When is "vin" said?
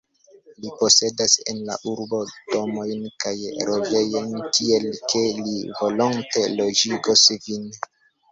7.45-7.69